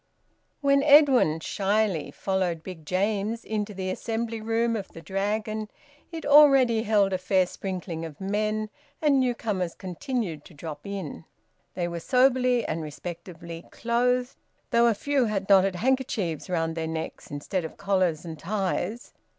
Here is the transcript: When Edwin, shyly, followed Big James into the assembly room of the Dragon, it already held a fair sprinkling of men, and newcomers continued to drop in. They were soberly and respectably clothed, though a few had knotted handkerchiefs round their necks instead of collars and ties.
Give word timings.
When 0.61 0.81
Edwin, 0.81 1.41
shyly, 1.41 2.09
followed 2.09 2.63
Big 2.63 2.87
James 2.87 3.45
into 3.45 3.71
the 3.71 3.91
assembly 3.91 4.41
room 4.41 4.75
of 4.75 4.87
the 4.87 5.01
Dragon, 5.03 5.69
it 6.11 6.25
already 6.25 6.81
held 6.81 7.13
a 7.13 7.19
fair 7.19 7.45
sprinkling 7.45 8.03
of 8.03 8.19
men, 8.19 8.71
and 8.99 9.19
newcomers 9.19 9.75
continued 9.75 10.43
to 10.45 10.55
drop 10.55 10.87
in. 10.87 11.25
They 11.75 11.87
were 11.87 11.99
soberly 11.99 12.65
and 12.65 12.81
respectably 12.81 13.67
clothed, 13.69 14.37
though 14.71 14.87
a 14.87 14.95
few 14.95 15.25
had 15.25 15.47
knotted 15.47 15.75
handkerchiefs 15.75 16.49
round 16.49 16.75
their 16.75 16.87
necks 16.87 17.29
instead 17.29 17.63
of 17.63 17.77
collars 17.77 18.25
and 18.25 18.39
ties. 18.39 19.13